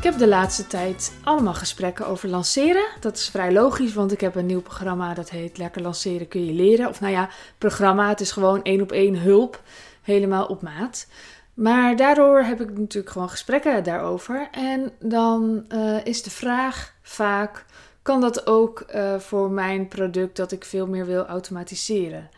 Ik 0.00 0.06
heb 0.06 0.18
de 0.18 0.28
laatste 0.28 0.66
tijd 0.66 1.12
allemaal 1.22 1.54
gesprekken 1.54 2.06
over 2.06 2.28
lanceren. 2.28 2.86
Dat 3.00 3.16
is 3.16 3.28
vrij 3.28 3.52
logisch, 3.52 3.94
want 3.94 4.12
ik 4.12 4.20
heb 4.20 4.34
een 4.34 4.46
nieuw 4.46 4.60
programma 4.60 5.14
dat 5.14 5.30
heet 5.30 5.58
Lekker 5.58 5.82
lanceren 5.82 6.28
kun 6.28 6.44
je 6.44 6.52
leren. 6.52 6.88
Of 6.88 7.00
nou 7.00 7.12
ja, 7.12 7.28
programma, 7.58 8.08
het 8.08 8.20
is 8.20 8.32
gewoon 8.32 8.62
één 8.62 8.80
op 8.80 8.92
één 8.92 9.18
hulp, 9.18 9.62
helemaal 10.02 10.46
op 10.46 10.62
maat. 10.62 11.06
Maar 11.54 11.96
daardoor 11.96 12.42
heb 12.42 12.60
ik 12.60 12.78
natuurlijk 12.78 13.12
gewoon 13.12 13.30
gesprekken 13.30 13.84
daarover. 13.84 14.48
En 14.50 14.92
dan 14.98 15.64
uh, 15.68 16.04
is 16.04 16.22
de 16.22 16.30
vraag 16.30 16.94
vaak: 17.02 17.64
kan 18.02 18.20
dat 18.20 18.46
ook 18.46 18.84
uh, 18.94 19.18
voor 19.18 19.50
mijn 19.50 19.88
product 19.88 20.36
dat 20.36 20.52
ik 20.52 20.64
veel 20.64 20.86
meer 20.86 21.06
wil 21.06 21.26
automatiseren? 21.26 22.30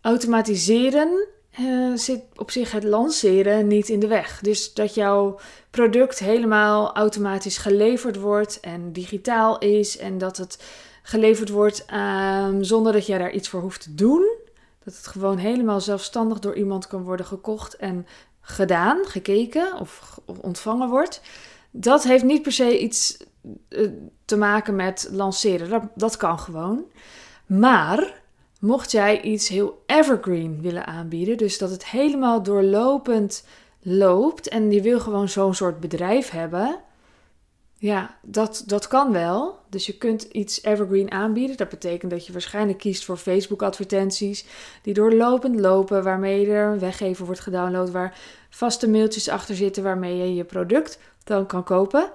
Automatiseren 0.00 1.26
uh, 1.60 1.96
zit 1.96 2.22
op 2.36 2.50
zich 2.50 2.72
het 2.72 2.84
lanceren 2.84 3.66
niet 3.66 3.88
in 3.88 4.00
de 4.00 4.06
weg. 4.06 4.40
Dus 4.40 4.74
dat 4.74 4.94
jouw 4.94 5.38
product 5.70 6.18
helemaal 6.18 6.94
automatisch 6.94 7.56
geleverd 7.58 8.16
wordt 8.16 8.60
en 8.60 8.92
digitaal 8.92 9.58
is 9.58 9.98
en 9.98 10.18
dat 10.18 10.36
het 10.36 10.62
geleverd 11.02 11.48
wordt 11.48 11.84
uh, 11.92 12.48
zonder 12.60 12.92
dat 12.92 13.06
jij 13.06 13.18
daar 13.18 13.32
iets 13.32 13.48
voor 13.48 13.60
hoeft 13.60 13.82
te 13.82 13.94
doen. 13.94 14.36
Dat 14.84 14.96
het 14.96 15.06
gewoon 15.06 15.38
helemaal 15.38 15.80
zelfstandig 15.80 16.38
door 16.38 16.54
iemand 16.54 16.86
kan 16.86 17.02
worden 17.02 17.26
gekocht 17.26 17.76
en 17.76 18.06
gedaan, 18.40 18.98
gekeken 19.04 19.78
of 19.80 20.20
ontvangen 20.40 20.88
wordt. 20.88 21.20
Dat 21.70 22.04
heeft 22.04 22.24
niet 22.24 22.42
per 22.42 22.52
se 22.52 22.78
iets 22.78 23.16
uh, 23.68 23.90
te 24.24 24.36
maken 24.36 24.76
met 24.76 25.08
lanceren. 25.10 25.70
Dat, 25.70 25.82
dat 25.94 26.16
kan 26.16 26.38
gewoon. 26.38 26.84
Maar 27.46 28.22
mocht 28.64 28.90
jij 28.90 29.20
iets 29.20 29.48
heel 29.48 29.82
evergreen 29.86 30.58
willen 30.60 30.86
aanbieden, 30.86 31.36
dus 31.36 31.58
dat 31.58 31.70
het 31.70 31.86
helemaal 31.86 32.42
doorlopend 32.42 33.44
loopt 33.82 34.48
en 34.48 34.70
je 34.70 34.82
wil 34.82 35.00
gewoon 35.00 35.28
zo'n 35.28 35.54
soort 35.54 35.80
bedrijf 35.80 36.30
hebben, 36.30 36.78
ja, 37.84 38.18
dat, 38.22 38.62
dat 38.66 38.88
kan 38.88 39.12
wel. 39.12 39.58
Dus 39.68 39.86
je 39.86 39.98
kunt 39.98 40.22
iets 40.22 40.62
evergreen 40.62 41.10
aanbieden. 41.10 41.56
Dat 41.56 41.68
betekent 41.68 42.10
dat 42.10 42.26
je 42.26 42.32
waarschijnlijk 42.32 42.78
kiest 42.78 43.04
voor 43.04 43.16
Facebook-advertenties 43.16 44.44
die 44.82 44.94
doorlopend 44.94 45.60
lopen, 45.60 46.02
waarmee 46.02 46.46
er 46.46 46.72
een 46.72 46.78
weggever 46.78 47.24
wordt 47.24 47.40
gedownload, 47.40 47.90
waar 47.90 48.18
vaste 48.50 48.88
mailtjes 48.88 49.28
achter 49.28 49.56
zitten 49.56 49.82
waarmee 49.82 50.16
je 50.16 50.34
je 50.34 50.44
product 50.44 50.98
dan 51.24 51.46
kan 51.46 51.64
kopen. 51.64 52.10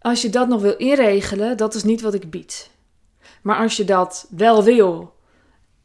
Als 0.00 0.22
je 0.22 0.30
dat 0.30 0.48
nog 0.48 0.60
wil 0.60 0.76
inregelen, 0.76 1.56
dat 1.56 1.74
is 1.74 1.84
niet 1.84 2.00
wat 2.00 2.14
ik 2.14 2.30
bied. 2.30 2.70
Maar 3.42 3.56
als 3.56 3.76
je 3.76 3.84
dat 3.84 4.26
wel 4.30 4.64
wil 4.64 5.16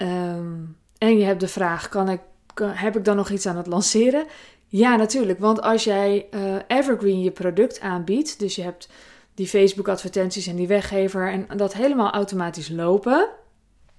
um, 0.03 0.77
en 0.97 1.17
je 1.17 1.25
hebt 1.25 1.39
de 1.39 1.47
vraag: 1.47 1.89
kan 1.89 2.09
ik, 2.09 2.21
heb 2.61 2.97
ik 2.97 3.05
dan 3.05 3.15
nog 3.15 3.29
iets 3.29 3.45
aan 3.45 3.57
het 3.57 3.67
lanceren? 3.67 4.25
Ja, 4.67 4.95
natuurlijk. 4.95 5.39
Want 5.39 5.61
als 5.61 5.83
jij 5.83 6.27
uh, 6.31 6.55
evergreen 6.67 7.21
je 7.21 7.31
product 7.31 7.79
aanbiedt, 7.79 8.39
dus 8.39 8.55
je 8.55 8.61
hebt 8.61 8.89
die 9.35 9.47
Facebook-advertenties 9.47 10.47
en 10.47 10.55
die 10.55 10.67
weggever 10.67 11.31
en 11.31 11.57
dat 11.57 11.73
helemaal 11.73 12.11
automatisch 12.11 12.69
lopen, 12.69 13.29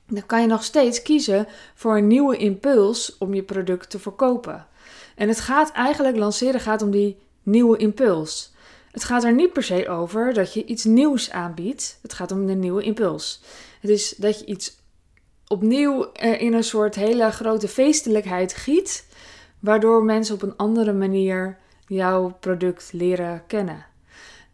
dan 0.07 0.27
kan 0.27 0.41
je 0.41 0.47
nog 0.47 0.65
steeds 0.65 1.03
kiezen 1.03 1.47
voor 1.75 1.97
een 1.97 2.07
nieuwe 2.07 2.37
impuls 2.37 3.19
om 3.19 3.35
je 3.35 3.43
product 3.43 3.91
te 3.91 3.99
verkopen. 3.99 4.67
En 5.17 5.29
het 5.29 5.41
gaat 5.41 5.73
eigenlijk, 5.73 6.17
lanceren 6.17 6.61
gaat 6.61 6.83
om 6.83 6.91
die 6.91 7.17
nieuwe 7.43 7.77
impuls. 7.77 8.53
Het 8.91 9.05
gaat 9.05 9.25
er 9.25 9.35
niet 9.35 9.53
per 9.53 9.63
se 9.63 9.89
over 9.89 10.35
dat 10.35 10.55
je 10.55 10.65
iets 10.65 10.85
nieuws 10.85 11.31
aanbiedt. 11.31 11.99
Het 12.03 12.13
gaat 12.13 12.33
om 12.33 12.49
een 12.49 12.59
nieuwe 12.59 12.83
impuls. 12.83 13.43
Het 13.81 13.91
is 13.91 14.15
dat 14.17 14.39
je 14.39 14.47
iets 14.47 14.77
opnieuw 15.55 16.13
in 16.39 16.55
een 16.55 16.65
soort 16.65 16.95
hele 16.95 17.31
grote 17.31 17.69
feestelijkheid 17.69 18.55
giet, 18.55 19.07
waardoor 19.59 20.05
mensen 20.05 20.35
op 20.35 20.43
een 20.43 20.57
andere 20.57 20.93
manier 20.93 21.59
jouw 21.87 22.37
product 22.41 22.91
leren 22.93 23.43
kennen. 23.47 23.87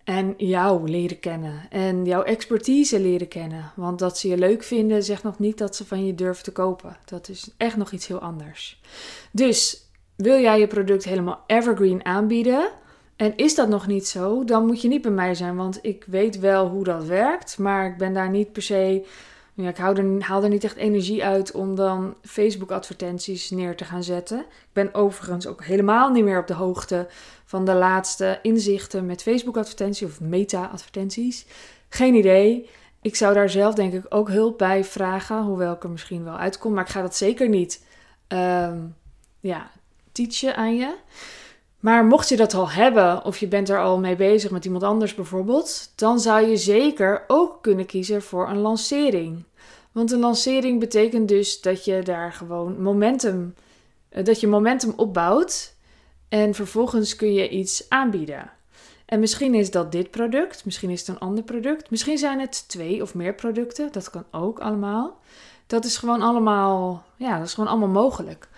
En 0.04 0.34
jou 0.36 0.90
leren 0.90 1.20
kennen 1.20 1.60
en 1.70 2.04
jouw 2.04 2.22
expertise 2.22 3.00
leren 3.00 3.28
kennen. 3.28 3.72
Want 3.76 3.98
dat 3.98 4.18
ze 4.18 4.28
je 4.28 4.36
leuk 4.36 4.62
vinden, 4.62 5.02
zegt 5.02 5.22
nog 5.22 5.38
niet 5.38 5.58
dat 5.58 5.76
ze 5.76 5.86
van 5.86 6.06
je 6.06 6.14
durven 6.14 6.44
te 6.44 6.52
kopen. 6.52 6.96
Dat 7.04 7.28
is 7.28 7.50
echt 7.56 7.76
nog 7.76 7.90
iets 7.90 8.06
heel 8.06 8.18
anders. 8.18 8.80
Dus 9.30 9.90
wil 10.16 10.40
jij 10.40 10.60
je 10.60 10.66
product 10.66 11.04
helemaal 11.04 11.44
evergreen 11.46 12.04
aanbieden? 12.04 12.70
En 13.16 13.36
is 13.36 13.54
dat 13.54 13.68
nog 13.68 13.86
niet 13.86 14.08
zo, 14.08 14.44
dan 14.44 14.66
moet 14.66 14.82
je 14.82 14.88
niet 14.88 15.02
bij 15.02 15.10
mij 15.10 15.34
zijn, 15.34 15.56
want 15.56 15.78
ik 15.82 16.04
weet 16.06 16.38
wel 16.38 16.68
hoe 16.68 16.84
dat 16.84 17.04
werkt, 17.04 17.58
maar 17.58 17.86
ik 17.86 17.96
ben 17.96 18.12
daar 18.12 18.30
niet 18.30 18.52
per 18.52 18.62
se 18.62 19.06
ja, 19.62 19.68
ik 19.68 19.78
er, 19.78 20.22
haal 20.22 20.42
er 20.42 20.48
niet 20.48 20.64
echt 20.64 20.76
energie 20.76 21.24
uit 21.24 21.52
om 21.52 21.74
dan 21.74 22.14
Facebook-advertenties 22.22 23.50
neer 23.50 23.76
te 23.76 23.84
gaan 23.84 24.02
zetten. 24.02 24.38
Ik 24.38 24.72
ben 24.72 24.94
overigens 24.94 25.46
ook 25.46 25.64
helemaal 25.64 26.10
niet 26.10 26.24
meer 26.24 26.38
op 26.38 26.46
de 26.46 26.54
hoogte 26.54 27.08
van 27.44 27.64
de 27.64 27.74
laatste 27.74 28.38
inzichten 28.42 29.06
met 29.06 29.22
Facebook-advertenties 29.22 30.08
of 30.08 30.20
meta-advertenties. 30.20 31.46
Geen 31.88 32.14
idee. 32.14 32.68
Ik 33.02 33.16
zou 33.16 33.34
daar 33.34 33.50
zelf 33.50 33.74
denk 33.74 33.92
ik 33.92 34.06
ook 34.08 34.28
hulp 34.28 34.58
bij 34.58 34.84
vragen, 34.84 35.42
hoewel 35.42 35.72
ik 35.72 35.82
er 35.82 35.90
misschien 35.90 36.24
wel 36.24 36.36
uitkom. 36.36 36.72
Maar 36.72 36.84
ik 36.84 36.90
ga 36.90 37.02
dat 37.02 37.16
zeker 37.16 37.48
niet 37.48 37.84
um, 38.28 38.96
ja, 39.40 39.70
teachen 40.12 40.56
aan 40.56 40.76
je. 40.76 40.96
Maar 41.80 42.04
mocht 42.04 42.28
je 42.28 42.36
dat 42.36 42.54
al 42.54 42.70
hebben, 42.70 43.24
of 43.24 43.38
je 43.38 43.48
bent 43.48 43.68
er 43.68 43.80
al 43.80 43.98
mee 43.98 44.16
bezig 44.16 44.50
met 44.50 44.64
iemand 44.64 44.82
anders 44.82 45.14
bijvoorbeeld, 45.14 45.92
dan 45.94 46.20
zou 46.20 46.46
je 46.46 46.56
zeker 46.56 47.24
ook 47.26 47.62
kunnen 47.62 47.86
kiezen 47.86 48.22
voor 48.22 48.48
een 48.48 48.58
lancering. 48.58 49.44
Want 49.92 50.12
een 50.12 50.18
lancering 50.18 50.80
betekent 50.80 51.28
dus 51.28 51.60
dat 51.60 51.84
je 51.84 52.02
daar 52.02 52.32
gewoon 52.32 52.82
momentum, 52.82 53.54
eh, 54.08 54.24
dat 54.24 54.40
je 54.40 54.48
momentum 54.48 54.92
opbouwt 54.96 55.74
en 56.28 56.54
vervolgens 56.54 57.16
kun 57.16 57.32
je 57.32 57.48
iets 57.48 57.88
aanbieden. 57.88 58.50
En 59.06 59.20
misschien 59.20 59.54
is 59.54 59.70
dat 59.70 59.92
dit 59.92 60.10
product, 60.10 60.64
misschien 60.64 60.90
is 60.90 61.00
het 61.00 61.08
een 61.08 61.18
ander 61.18 61.44
product, 61.44 61.90
misschien 61.90 62.18
zijn 62.18 62.40
het 62.40 62.68
twee 62.68 63.02
of 63.02 63.14
meer 63.14 63.34
producten, 63.34 63.92
dat 63.92 64.10
kan 64.10 64.24
ook 64.30 64.58
allemaal. 64.58 65.18
Dat 65.66 65.84
is 65.84 65.96
gewoon 65.96 66.22
allemaal, 66.22 67.04
ja, 67.16 67.38
dat 67.38 67.46
is 67.46 67.54
gewoon 67.54 67.70
allemaal 67.70 68.02
mogelijk. 68.02 68.48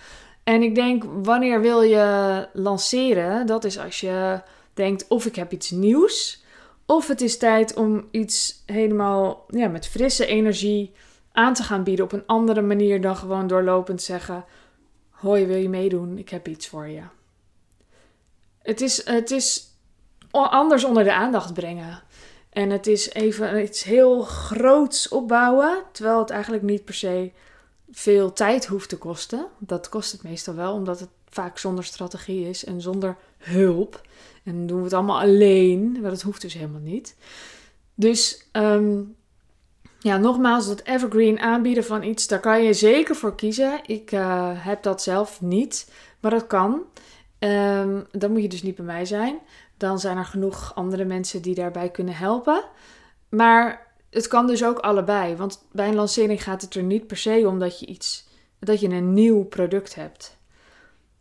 En 0.45 0.63
ik 0.63 0.75
denk, 0.75 1.05
wanneer 1.23 1.61
wil 1.61 1.83
je 1.83 2.49
lanceren? 2.53 3.47
Dat 3.47 3.65
is 3.65 3.79
als 3.79 4.01
je 4.01 4.41
denkt, 4.75 5.09
of 5.09 5.27
ik 5.27 5.37
heb 5.37 5.53
iets 5.53 5.71
nieuws, 5.71 6.45
of 6.87 7.09
het 7.09 7.21
is 7.21 7.39
tijd 7.39 7.75
om 7.75 8.09
iets 8.11 8.63
helemaal 8.67 9.45
ja, 9.49 9.69
met 9.69 9.87
frisse 9.87 10.27
energie 10.27 10.93
aan 11.33 11.55
te 11.55 11.63
gaan 11.63 11.85
bieden 11.85 12.05
op 12.05 12.13
een 12.13 12.27
andere 12.27 12.63
manier 12.63 13.01
dan 13.01 13.17
gewoon 13.17 13.47
doorlopend 13.47 14.03
zeggen: 14.03 14.45
Hoi, 15.11 15.47
wil 15.47 15.57
je 15.57 15.69
meedoen? 15.69 16.19
Ik 16.19 16.29
heb 16.29 16.49
iets 16.49 16.69
voor 16.69 16.89
je. 16.89 17.03
Het 18.63 18.81
is, 18.81 19.07
het 19.07 19.31
is 19.31 19.71
anders 20.31 20.85
onder 20.85 21.05
de 21.05 21.13
aandacht 21.13 21.55
brengen. 21.55 22.03
En 22.51 22.71
het 22.71 22.87
is 22.87 23.13
even 23.13 23.63
iets 23.63 23.83
heel 23.83 24.23
groots 24.23 25.09
opbouwen, 25.09 25.83
terwijl 25.93 26.19
het 26.19 26.31
eigenlijk 26.31 26.63
niet 26.63 26.85
per 26.85 26.95
se 26.95 27.33
veel 27.93 28.33
tijd 28.33 28.67
hoeft 28.67 28.89
te 28.89 28.99
kosten. 28.99 29.47
Dat 29.59 29.89
kost 29.89 30.13
het 30.13 30.23
meestal 30.23 30.55
wel, 30.55 30.73
omdat 30.73 31.01
het 31.01 31.09
vaak 31.29 31.59
zonder 31.59 31.85
strategie 31.85 32.49
is 32.49 32.65
en 32.65 32.81
zonder 32.81 33.17
hulp. 33.39 34.01
En 34.45 34.67
doen 34.67 34.79
we 34.79 34.85
het 34.85 34.93
allemaal 34.93 35.21
alleen, 35.21 36.01
maar 36.01 36.11
dat 36.11 36.23
hoeft 36.23 36.41
dus 36.41 36.55
helemaal 36.55 36.81
niet. 36.81 37.17
Dus 37.95 38.49
um, 38.53 39.17
ja, 39.99 40.17
nogmaals, 40.17 40.67
dat 40.67 40.83
evergreen 40.83 41.41
aanbieden 41.41 41.85
van 41.85 42.03
iets, 42.03 42.27
daar 42.27 42.41
kan 42.41 42.63
je 42.63 42.73
zeker 42.73 43.17
voor 43.17 43.35
kiezen. 43.35 43.81
Ik 43.87 44.13
uh, 44.13 44.51
heb 44.53 44.83
dat 44.83 45.03
zelf 45.03 45.41
niet, 45.41 45.93
maar 46.21 46.31
dat 46.31 46.47
kan. 46.47 46.83
Um, 47.39 48.07
dan 48.11 48.33
moet 48.33 48.43
je 48.43 48.49
dus 48.49 48.63
niet 48.63 48.77
bij 48.77 48.85
mij 48.85 49.05
zijn. 49.05 49.39
Dan 49.77 49.99
zijn 49.99 50.17
er 50.17 50.25
genoeg 50.25 50.73
andere 50.75 51.05
mensen 51.05 51.43
die 51.43 51.55
daarbij 51.55 51.91
kunnen 51.91 52.17
helpen. 52.17 52.65
Maar 53.29 53.92
het 54.13 54.29
kan 54.29 54.47
dus 54.47 54.65
ook 54.65 54.79
allebei. 54.79 55.37
Want 55.37 55.65
bij 55.73 55.89
een 55.89 55.95
lancering 55.95 56.43
gaat 56.43 56.63
het 56.63 56.75
er 56.75 56.83
niet 56.83 57.07
per 57.07 57.17
se 57.17 57.45
om 57.47 57.59
dat 57.59 57.81
je 57.81 57.87
iets, 57.87 58.29
dat 58.59 58.81
je 58.81 58.89
een 58.89 59.13
nieuw 59.13 59.45
product 59.45 59.95
hebt. 59.95 60.37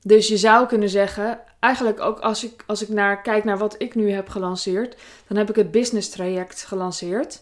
Dus 0.02 0.28
je 0.28 0.38
zou 0.38 0.68
kunnen 0.68 0.90
zeggen, 0.90 1.40
eigenlijk 1.60 2.00
ook 2.00 2.20
als 2.20 2.44
ik, 2.44 2.64
als 2.68 2.82
ik 2.82 2.90
naar, 2.90 3.22
kijk 3.22 3.44
naar 3.44 3.58
wat 3.58 3.76
ik 3.78 3.96
nu 3.96 4.12
heb 4.12 4.30
gelanceerd, 4.30 4.96
dan 5.28 5.38
heb 5.38 5.50
ik 5.50 5.56
het 5.56 5.72
business 5.72 6.10
traject 6.10 6.64
gelanceerd. 6.64 7.42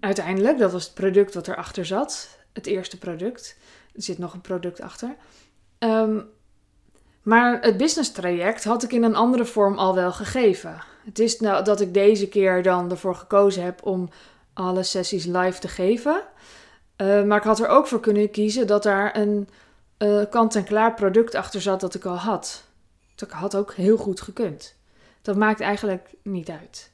Uiteindelijk, 0.00 0.58
dat 0.58 0.72
was 0.72 0.84
het 0.84 0.94
product 0.94 1.34
wat 1.34 1.48
erachter 1.48 1.86
zat. 1.86 2.38
Het 2.52 2.66
eerste 2.66 2.98
product. 2.98 3.56
Er 3.94 4.02
zit 4.02 4.18
nog 4.18 4.32
een 4.32 4.40
product 4.40 4.80
achter. 4.80 5.16
Um, 5.78 6.28
maar 7.22 7.60
het 7.60 7.76
business 7.76 8.12
traject 8.12 8.64
had 8.64 8.82
ik 8.82 8.92
in 8.92 9.02
een 9.02 9.16
andere 9.16 9.44
vorm 9.44 9.78
al 9.78 9.94
wel 9.94 10.12
gegeven. 10.12 10.82
Het 11.04 11.18
is 11.18 11.40
nou 11.40 11.64
dat 11.64 11.80
ik 11.80 11.94
deze 11.94 12.28
keer 12.28 12.62
dan 12.62 12.90
ervoor 12.90 13.14
gekozen 13.14 13.62
heb 13.62 13.86
om 13.86 14.08
alle 14.58 14.82
sessies 14.82 15.24
live 15.24 15.60
te 15.60 15.68
geven. 15.68 16.22
Uh, 16.96 17.24
maar 17.24 17.38
ik 17.38 17.44
had 17.44 17.60
er 17.60 17.68
ook 17.68 17.86
voor 17.86 18.00
kunnen 18.00 18.30
kiezen 18.30 18.66
dat 18.66 18.82
daar 18.82 19.16
een 19.16 19.48
uh, 19.98 20.22
kant-en-klaar 20.30 20.94
product 20.94 21.34
achter 21.34 21.60
zat 21.60 21.80
dat 21.80 21.94
ik 21.94 22.04
al 22.04 22.16
had. 22.16 22.64
Dat 23.14 23.30
had 23.30 23.56
ook 23.56 23.74
heel 23.74 23.96
goed 23.96 24.20
gekund. 24.20 24.76
Dat 25.22 25.36
maakt 25.36 25.60
eigenlijk 25.60 26.14
niet 26.22 26.50
uit. 26.50 26.92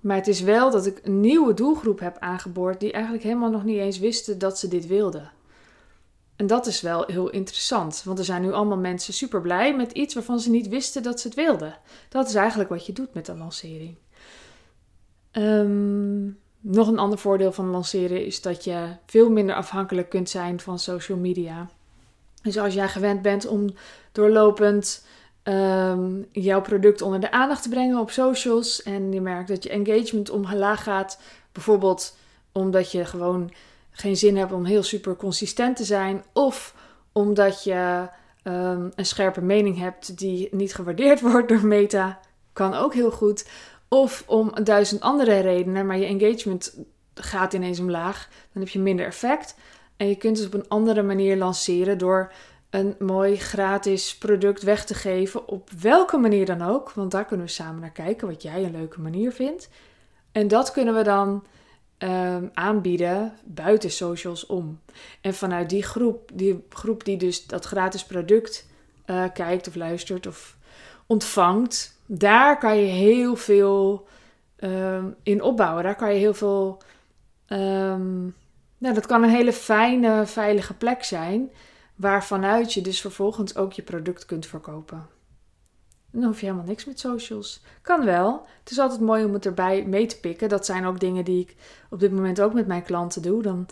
Maar 0.00 0.16
het 0.16 0.28
is 0.28 0.40
wel 0.40 0.70
dat 0.70 0.86
ik 0.86 1.00
een 1.02 1.20
nieuwe 1.20 1.54
doelgroep 1.54 2.00
heb 2.00 2.18
aangeboord 2.18 2.80
die 2.80 2.92
eigenlijk 2.92 3.24
helemaal 3.24 3.50
nog 3.50 3.64
niet 3.64 3.78
eens 3.78 3.98
wisten 3.98 4.38
dat 4.38 4.58
ze 4.58 4.68
dit 4.68 4.86
wilden. 4.86 5.30
En 6.36 6.46
dat 6.46 6.66
is 6.66 6.80
wel 6.80 7.04
heel 7.06 7.30
interessant, 7.30 8.02
want 8.04 8.18
er 8.18 8.24
zijn 8.24 8.42
nu 8.42 8.52
allemaal 8.52 8.78
mensen 8.78 9.14
super 9.14 9.40
blij 9.40 9.76
met 9.76 9.92
iets 9.92 10.14
waarvan 10.14 10.40
ze 10.40 10.50
niet 10.50 10.68
wisten 10.68 11.02
dat 11.02 11.20
ze 11.20 11.26
het 11.26 11.36
wilden. 11.36 11.78
Dat 12.08 12.28
is 12.28 12.34
eigenlijk 12.34 12.70
wat 12.70 12.86
je 12.86 12.92
doet 12.92 13.14
met 13.14 13.28
een 13.28 13.38
lancering. 13.38 13.96
Ehm, 15.30 16.28
nog 16.62 16.88
een 16.88 16.98
ander 16.98 17.18
voordeel 17.18 17.52
van 17.52 17.70
lanceren 17.70 18.24
is 18.24 18.40
dat 18.40 18.64
je 18.64 18.86
veel 19.06 19.30
minder 19.30 19.54
afhankelijk 19.54 20.08
kunt 20.08 20.30
zijn 20.30 20.60
van 20.60 20.78
social 20.78 21.18
media. 21.18 21.68
Dus 22.42 22.58
als 22.58 22.74
jij 22.74 22.88
gewend 22.88 23.22
bent 23.22 23.46
om 23.46 23.74
doorlopend 24.12 25.06
um, 25.44 26.26
jouw 26.32 26.60
product 26.60 27.02
onder 27.02 27.20
de 27.20 27.30
aandacht 27.30 27.62
te 27.62 27.68
brengen 27.68 27.98
op 27.98 28.10
socials 28.10 28.82
en 28.82 29.12
je 29.12 29.20
merkt 29.20 29.48
dat 29.48 29.62
je 29.62 29.70
engagement 29.70 30.30
omlaag 30.30 30.82
gaat, 30.82 31.20
bijvoorbeeld 31.52 32.16
omdat 32.52 32.92
je 32.92 33.04
gewoon 33.04 33.52
geen 33.90 34.16
zin 34.16 34.36
hebt 34.36 34.52
om 34.52 34.64
heel 34.64 34.82
super 34.82 35.16
consistent 35.16 35.76
te 35.76 35.84
zijn, 35.84 36.24
of 36.32 36.74
omdat 37.12 37.64
je 37.64 38.08
um, 38.44 38.92
een 38.94 39.06
scherpe 39.06 39.40
mening 39.40 39.78
hebt 39.78 40.18
die 40.18 40.48
niet 40.50 40.74
gewaardeerd 40.74 41.20
wordt 41.30 41.48
door 41.48 41.66
Meta, 41.66 42.20
kan 42.52 42.74
ook 42.74 42.94
heel 42.94 43.10
goed. 43.10 43.48
Of 43.92 44.24
om 44.26 44.52
duizend 44.64 45.00
andere 45.00 45.40
redenen, 45.40 45.86
maar 45.86 45.98
je 45.98 46.04
engagement 46.04 46.76
gaat 47.14 47.52
ineens 47.52 47.80
omlaag, 47.80 48.28
dan 48.52 48.62
heb 48.62 48.70
je 48.70 48.78
minder 48.78 49.06
effect. 49.06 49.54
En 49.96 50.08
je 50.08 50.14
kunt 50.14 50.38
het 50.38 50.46
op 50.46 50.54
een 50.54 50.68
andere 50.68 51.02
manier 51.02 51.36
lanceren 51.36 51.98
door 51.98 52.32
een 52.70 52.94
mooi 52.98 53.36
gratis 53.36 54.18
product 54.18 54.62
weg 54.62 54.84
te 54.84 54.94
geven. 54.94 55.48
Op 55.48 55.70
welke 55.70 56.16
manier 56.16 56.46
dan 56.46 56.62
ook. 56.62 56.92
Want 56.92 57.10
daar 57.10 57.24
kunnen 57.24 57.46
we 57.46 57.52
samen 57.52 57.80
naar 57.80 57.90
kijken 57.90 58.28
wat 58.28 58.42
jij 58.42 58.64
een 58.64 58.72
leuke 58.72 59.00
manier 59.00 59.32
vindt. 59.32 59.68
En 60.32 60.48
dat 60.48 60.70
kunnen 60.70 60.94
we 60.94 61.02
dan 61.02 61.44
um, 61.98 62.50
aanbieden 62.54 63.32
buiten 63.44 63.90
socials 63.90 64.46
om. 64.46 64.80
En 65.20 65.34
vanuit 65.34 65.70
die 65.70 65.82
groep, 65.82 66.30
die 66.34 66.64
groep 66.68 67.04
die 67.04 67.16
dus 67.16 67.46
dat 67.46 67.64
gratis 67.64 68.04
product 68.04 68.66
uh, 69.06 69.24
kijkt 69.34 69.68
of 69.68 69.74
luistert 69.74 70.26
of 70.26 70.56
ontvangt, 71.06 71.91
daar 72.06 72.58
kan 72.58 72.76
je 72.76 72.86
heel 72.86 73.36
veel 73.36 74.06
um, 74.60 75.14
in 75.22 75.42
opbouwen. 75.42 75.84
Daar 75.84 75.96
kan 75.96 76.12
je 76.12 76.18
heel 76.18 76.34
veel. 76.34 76.82
Um, 77.48 78.34
nou, 78.78 78.94
dat 78.94 79.06
kan 79.06 79.22
een 79.22 79.30
hele 79.30 79.52
fijne, 79.52 80.26
veilige 80.26 80.74
plek 80.74 81.04
zijn 81.04 81.50
waarvanuit 81.94 82.72
je 82.72 82.80
dus 82.80 83.00
vervolgens 83.00 83.56
ook 83.56 83.72
je 83.72 83.82
product 83.82 84.26
kunt 84.26 84.46
verkopen. 84.46 85.06
Dan 86.10 86.24
hoef 86.24 86.40
je 86.40 86.46
helemaal 86.46 86.66
niks 86.66 86.84
met 86.84 87.00
socials. 87.00 87.62
Kan 87.82 88.04
wel. 88.04 88.46
Het 88.62 88.70
is 88.70 88.78
altijd 88.78 89.00
mooi 89.00 89.24
om 89.24 89.32
het 89.32 89.46
erbij 89.46 89.84
mee 89.86 90.06
te 90.06 90.20
pikken. 90.20 90.48
Dat 90.48 90.66
zijn 90.66 90.84
ook 90.84 91.00
dingen 91.00 91.24
die 91.24 91.40
ik 91.40 91.56
op 91.90 92.00
dit 92.00 92.12
moment 92.12 92.40
ook 92.40 92.52
met 92.52 92.66
mijn 92.66 92.82
klanten 92.82 93.22
doe. 93.22 93.42
Dan 93.42 93.60
op 93.60 93.68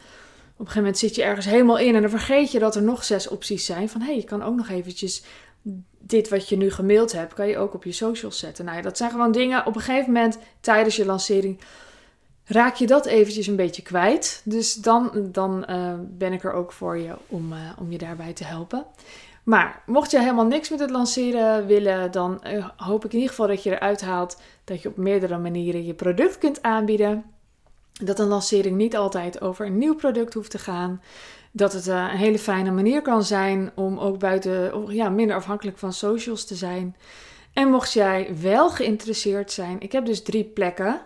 een 0.67 0.73
gegeven 0.73 0.76
moment 0.76 0.99
zit 0.99 1.15
je 1.15 1.23
ergens 1.23 1.47
helemaal 1.47 1.79
in 1.79 1.94
en 1.94 2.00
dan 2.00 2.11
vergeet 2.11 2.53
je 2.53 2.59
dat 2.59 2.76
er 2.76 2.83
nog 2.83 3.05
zes 3.05 3.29
opties 3.29 3.67
zijn. 3.67 3.88
Van 3.88 4.00
hé, 4.00 4.06
hey, 4.06 4.17
je 4.17 4.25
kan 4.25 4.43
ook 4.43 4.56
nog 4.56 4.69
eventjes 4.69 5.25
dit 6.11 6.29
wat 6.29 6.49
je 6.49 6.57
nu 6.57 6.71
gemaild 6.71 7.12
hebt, 7.12 7.35
kan 7.35 7.49
je 7.49 7.59
ook 7.59 7.75
op 7.75 7.85
je 7.85 7.93
socials 7.93 8.39
zetten. 8.39 8.65
Nou 8.65 8.77
ja, 8.77 8.83
dat 8.83 8.97
zijn 8.97 9.11
gewoon 9.11 9.33
dingen 9.33 9.67
op 9.67 9.75
een 9.75 9.81
gegeven 9.81 10.12
moment 10.12 10.39
tijdens 10.61 10.97
je 10.97 11.05
lancering 11.05 11.61
raak 12.45 12.75
je 12.75 12.87
dat 12.87 13.07
eventjes 13.07 13.47
een 13.47 13.57
beetje 13.57 13.83
kwijt. 13.83 14.43
Dus 14.45 14.75
dan, 14.75 15.29
dan 15.33 15.65
uh, 15.71 15.93
ben 16.01 16.33
ik 16.33 16.45
er 16.45 16.53
ook 16.53 16.73
voor 16.73 16.99
je 16.99 17.15
om, 17.27 17.53
uh, 17.53 17.59
om 17.79 17.93
je 17.93 17.99
daarbij 17.99 18.33
te 18.33 18.45
helpen. 18.45 18.87
Maar 19.43 19.83
mocht 19.87 20.11
je 20.11 20.19
helemaal 20.19 20.47
niks 20.47 20.71
met 20.71 20.81
het 20.81 20.91
lanceren 20.91 21.67
willen, 21.67 22.11
dan 22.11 22.41
uh, 22.47 22.69
hoop 22.77 23.05
ik 23.05 23.11
in 23.11 23.19
ieder 23.19 23.31
geval 23.31 23.47
dat 23.47 23.62
je 23.62 23.71
eruit 23.71 24.01
haalt 24.01 24.41
dat 24.65 24.83
je 24.83 24.89
op 24.89 24.97
meerdere 24.97 25.39
manieren 25.39 25.87
je 25.87 25.95
product 25.95 26.39
kunt 26.39 26.62
aanbieden. 26.62 27.25
Dat 27.93 28.19
een 28.19 28.27
lancering 28.27 28.77
niet 28.77 28.97
altijd 28.97 29.41
over 29.41 29.67
een 29.67 29.79
nieuw 29.79 29.95
product 29.95 30.35
hoeft 30.35 30.51
te 30.51 30.59
gaan. 30.59 31.03
Dat 31.50 31.73
het 31.73 31.87
een 31.87 32.06
hele 32.06 32.38
fijne 32.38 32.70
manier 32.70 33.02
kan 33.02 33.25
zijn 33.25 33.70
om 33.75 33.99
ook 33.99 34.19
buiten, 34.19 34.85
ja, 34.94 35.08
minder 35.08 35.37
afhankelijk 35.37 35.79
van 35.79 35.93
socials 35.93 36.44
te 36.44 36.55
zijn. 36.55 36.97
En 37.52 37.69
mocht 37.69 37.93
jij 37.93 38.35
wel 38.41 38.70
geïnteresseerd 38.70 39.52
zijn, 39.52 39.81
ik 39.81 39.93
heb 39.93 40.06
dus 40.06 40.23
drie 40.23 40.44
plekken. 40.44 41.00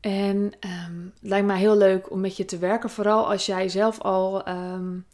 En 0.00 0.52
het 0.60 1.12
lijkt 1.20 1.46
mij 1.46 1.58
heel 1.58 1.76
leuk 1.76 2.10
om 2.10 2.20
met 2.20 2.36
je 2.36 2.44
te 2.44 2.58
werken. 2.58 2.90
Vooral 2.90 3.30
als 3.30 3.46
jij 3.46 3.68
zelf 3.68 4.00
al 4.00 4.48
um, 4.48 5.06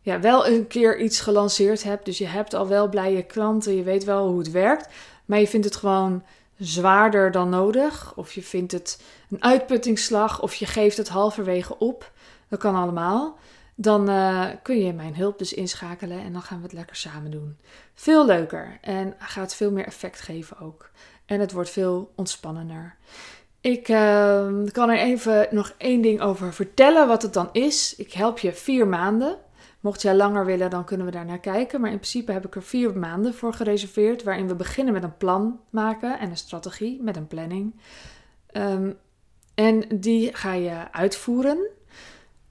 ja, 0.00 0.20
wel 0.20 0.46
een 0.46 0.66
keer 0.66 1.00
iets 1.00 1.20
gelanceerd 1.20 1.82
hebt. 1.82 2.04
Dus 2.04 2.18
je 2.18 2.26
hebt 2.26 2.54
al 2.54 2.68
wel 2.68 2.88
blije 2.88 3.22
klanten. 3.22 3.76
Je 3.76 3.82
weet 3.82 4.04
wel 4.04 4.28
hoe 4.28 4.38
het 4.38 4.50
werkt. 4.50 4.88
Maar 5.24 5.38
je 5.38 5.48
vindt 5.48 5.66
het 5.66 5.76
gewoon 5.76 6.22
zwaarder 6.58 7.30
dan 7.30 7.48
nodig. 7.48 8.12
Of 8.16 8.32
je 8.32 8.42
vindt 8.42 8.72
het 8.72 9.02
een 9.30 9.42
uitputtingsslag. 9.42 10.42
Of 10.42 10.54
je 10.54 10.66
geeft 10.66 10.96
het 10.96 11.08
halverwege 11.08 11.78
op. 11.78 12.12
Dat 12.48 12.58
kan 12.58 12.74
allemaal. 12.74 13.38
Dan 13.74 14.10
uh, 14.10 14.46
kun 14.62 14.78
je 14.78 14.92
mijn 14.92 15.16
hulp 15.16 15.38
dus 15.38 15.52
inschakelen. 15.52 16.20
En 16.20 16.32
dan 16.32 16.42
gaan 16.42 16.56
we 16.56 16.62
het 16.62 16.72
lekker 16.72 16.96
samen 16.96 17.30
doen. 17.30 17.56
Veel 17.94 18.26
leuker. 18.26 18.78
En 18.80 19.14
gaat 19.18 19.54
veel 19.54 19.70
meer 19.70 19.86
effect 19.86 20.20
geven 20.20 20.58
ook. 20.58 20.90
En 21.26 21.40
het 21.40 21.52
wordt 21.52 21.70
veel 21.70 22.12
ontspannender. 22.14 22.96
Ik 23.60 23.88
uh, 23.88 24.46
kan 24.72 24.90
er 24.90 24.98
even 24.98 25.46
nog 25.50 25.74
één 25.76 26.00
ding 26.00 26.20
over 26.20 26.52
vertellen 26.52 27.08
wat 27.08 27.22
het 27.22 27.32
dan 27.32 27.48
is. 27.52 27.94
Ik 27.96 28.12
help 28.12 28.38
je 28.38 28.52
vier 28.52 28.86
maanden. 28.86 29.36
Mocht 29.80 30.02
jij 30.02 30.14
langer 30.14 30.44
willen, 30.44 30.70
dan 30.70 30.84
kunnen 30.84 31.06
we 31.06 31.12
daar 31.12 31.24
naar 31.24 31.40
kijken. 31.40 31.80
Maar 31.80 31.90
in 31.90 31.98
principe 31.98 32.32
heb 32.32 32.46
ik 32.46 32.54
er 32.54 32.62
vier 32.62 32.98
maanden 32.98 33.34
voor 33.34 33.54
gereserveerd. 33.54 34.22
Waarin 34.22 34.48
we 34.48 34.54
beginnen 34.54 34.92
met 34.94 35.02
een 35.02 35.16
plan 35.16 35.60
maken 35.70 36.18
en 36.18 36.30
een 36.30 36.36
strategie 36.36 37.02
met 37.02 37.16
een 37.16 37.26
planning. 37.26 37.74
Um, 38.52 38.96
en 39.54 39.84
die 39.94 40.34
ga 40.34 40.52
je 40.52 40.92
uitvoeren. 40.92 41.68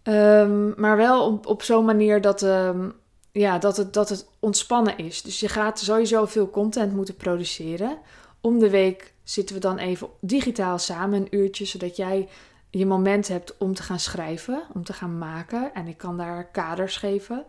Um, 0.03 0.73
maar 0.77 0.97
wel 0.97 1.25
op, 1.25 1.45
op 1.45 1.63
zo'n 1.63 1.85
manier 1.85 2.21
dat, 2.21 2.41
um, 2.41 2.93
ja, 3.31 3.57
dat, 3.57 3.77
het, 3.77 3.93
dat 3.93 4.09
het 4.09 4.27
ontspannen 4.39 4.97
is. 4.97 5.21
Dus 5.21 5.39
je 5.39 5.47
gaat 5.47 5.79
sowieso 5.79 6.25
veel 6.25 6.49
content 6.49 6.93
moeten 6.93 7.15
produceren. 7.15 7.97
Om 8.41 8.59
de 8.59 8.69
week 8.69 9.13
zitten 9.23 9.55
we 9.55 9.61
dan 9.61 9.77
even 9.77 10.07
digitaal 10.19 10.77
samen 10.77 11.19
een 11.19 11.35
uurtje, 11.35 11.65
zodat 11.65 11.95
jij 11.95 12.29
je 12.69 12.85
moment 12.85 13.27
hebt 13.27 13.57
om 13.57 13.73
te 13.73 13.83
gaan 13.83 13.99
schrijven, 13.99 14.63
om 14.73 14.83
te 14.83 14.93
gaan 14.93 15.17
maken. 15.17 15.73
En 15.73 15.87
ik 15.87 15.97
kan 15.97 16.17
daar 16.17 16.51
kaders 16.51 16.97
geven. 16.97 17.45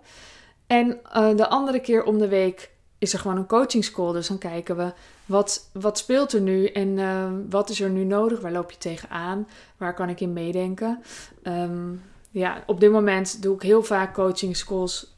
En 0.66 1.00
uh, 1.16 1.36
de 1.36 1.48
andere 1.48 1.80
keer 1.80 2.04
om 2.04 2.18
de 2.18 2.28
week 2.28 2.70
is 2.98 3.12
er 3.12 3.18
gewoon 3.18 3.36
een 3.36 3.46
coachingscall. 3.46 4.12
Dus 4.12 4.28
dan 4.28 4.38
kijken 4.38 4.76
we 4.76 4.92
wat, 5.26 5.70
wat 5.72 5.98
speelt 5.98 6.32
er 6.32 6.40
nu 6.40 6.66
en 6.66 6.88
uh, 6.88 7.32
wat 7.50 7.70
is 7.70 7.80
er 7.80 7.90
nu 7.90 8.04
nodig? 8.04 8.40
Waar 8.40 8.52
loop 8.52 8.70
je 8.70 8.78
tegenaan? 8.78 9.48
Waar 9.76 9.94
kan 9.94 10.08
ik 10.08 10.20
in 10.20 10.32
meedenken? 10.32 11.02
Um, 11.42 12.02
ja, 12.34 12.62
op 12.66 12.81
dit 12.81 12.90
moment 12.90 13.42
doe 13.42 13.54
ik 13.54 13.62
heel 13.62 13.82
vaak 13.82 14.14
coachingscalls 14.14 15.17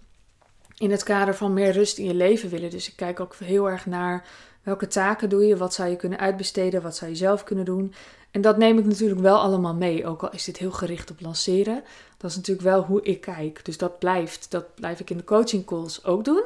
in 0.76 0.90
het 0.90 1.02
kader 1.02 1.34
van 1.34 1.52
meer 1.52 1.72
rust 1.72 1.98
in 1.98 2.04
je 2.04 2.14
leven 2.14 2.48
willen. 2.48 2.70
Dus 2.70 2.88
ik 2.88 2.96
kijk 2.96 3.20
ook 3.20 3.34
heel 3.34 3.70
erg 3.70 3.86
naar 3.86 4.24
Welke 4.66 4.86
taken 4.86 5.28
doe 5.28 5.46
je? 5.46 5.56
Wat 5.56 5.74
zou 5.74 5.88
je 5.88 5.96
kunnen 5.96 6.18
uitbesteden? 6.18 6.82
Wat 6.82 6.96
zou 6.96 7.10
je 7.10 7.16
zelf 7.16 7.44
kunnen 7.44 7.64
doen? 7.64 7.94
En 8.30 8.40
dat 8.40 8.56
neem 8.56 8.78
ik 8.78 8.84
natuurlijk 8.84 9.20
wel 9.20 9.38
allemaal 9.38 9.74
mee. 9.74 10.06
Ook 10.06 10.22
al 10.22 10.30
is 10.30 10.44
dit 10.44 10.56
heel 10.56 10.70
gericht 10.70 11.10
op 11.10 11.20
lanceren. 11.20 11.82
Dat 12.16 12.30
is 12.30 12.36
natuurlijk 12.36 12.66
wel 12.66 12.82
hoe 12.82 13.02
ik 13.02 13.20
kijk. 13.20 13.64
Dus 13.64 13.78
dat 13.78 13.98
blijft. 13.98 14.50
Dat 14.50 14.74
blijf 14.74 15.00
ik 15.00 15.10
in 15.10 15.16
de 15.16 15.24
coaching 15.24 15.64
calls 15.64 16.04
ook 16.04 16.24
doen. 16.24 16.42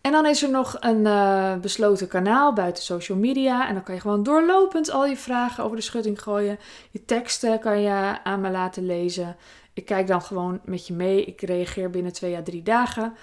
En 0.00 0.12
dan 0.12 0.26
is 0.26 0.42
er 0.42 0.50
nog 0.50 0.76
een 0.80 1.00
uh, 1.04 1.56
besloten 1.56 2.08
kanaal 2.08 2.52
buiten 2.52 2.82
social 2.82 3.18
media. 3.18 3.68
En 3.68 3.74
dan 3.74 3.82
kan 3.82 3.94
je 3.94 4.00
gewoon 4.00 4.22
doorlopend 4.22 4.90
al 4.90 5.06
je 5.06 5.16
vragen 5.16 5.64
over 5.64 5.76
de 5.76 5.82
schutting 5.82 6.22
gooien. 6.22 6.58
Je 6.90 7.04
teksten 7.04 7.58
kan 7.58 7.80
je 7.80 8.18
aan 8.24 8.40
me 8.40 8.50
laten 8.50 8.86
lezen. 8.86 9.36
Ik 9.74 9.84
kijk 9.84 10.06
dan 10.06 10.22
gewoon 10.22 10.60
met 10.64 10.86
je 10.86 10.92
mee. 10.92 11.24
Ik 11.24 11.40
reageer 11.40 11.90
binnen 11.90 12.12
twee 12.12 12.36
à 12.36 12.42
drie 12.42 12.62
dagen. 12.62 13.14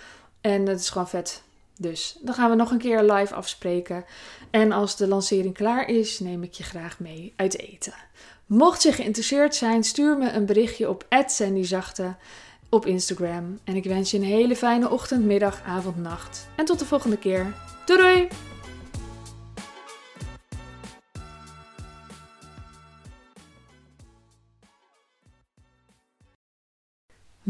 En 0.41 0.65
dat 0.65 0.79
is 0.79 0.89
gewoon 0.89 1.09
vet. 1.09 1.43
Dus 1.77 2.17
dan 2.21 2.33
gaan 2.33 2.49
we 2.49 2.55
nog 2.55 2.71
een 2.71 2.77
keer 2.77 3.03
live 3.03 3.33
afspreken. 3.35 4.05
En 4.49 4.71
als 4.71 4.95
de 4.95 5.07
lancering 5.07 5.53
klaar 5.53 5.87
is, 5.87 6.19
neem 6.19 6.43
ik 6.43 6.53
je 6.53 6.63
graag 6.63 6.99
mee 6.99 7.33
uit 7.35 7.59
eten. 7.59 7.93
Mocht 8.45 8.83
je 8.83 8.91
geïnteresseerd 8.91 9.55
zijn, 9.55 9.83
stuur 9.83 10.17
me 10.17 10.31
een 10.31 10.45
berichtje 10.45 10.89
op 10.89 11.05
@sandyzachte 11.25 12.15
op 12.69 12.85
Instagram. 12.85 13.59
En 13.63 13.75
ik 13.75 13.83
wens 13.83 14.11
je 14.11 14.17
een 14.17 14.23
hele 14.23 14.55
fijne 14.55 14.89
ochtend, 14.89 15.25
middag, 15.25 15.61
avond, 15.65 15.97
nacht. 15.97 16.47
En 16.55 16.65
tot 16.65 16.79
de 16.79 16.85
volgende 16.85 17.17
keer. 17.17 17.53
Doei 17.85 17.99
doei! 18.01 18.50